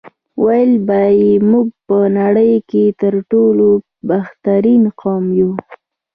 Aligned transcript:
ویل 0.43 0.71
به 0.87 0.99
یې 1.21 1.31
موږ 1.51 1.67
په 1.87 1.97
نړۍ 2.19 2.53
کې 2.69 2.83
تر 3.01 3.13
ټولو 3.31 3.67
بهترین 4.09 4.83
قوم 4.99 5.25
یو. 5.39 5.51